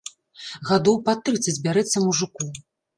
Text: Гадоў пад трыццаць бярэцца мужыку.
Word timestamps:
Гадоў 0.69 0.97
пад 1.11 1.23
трыццаць 1.29 1.57
бярэцца 1.69 2.05
мужыку. 2.11 2.55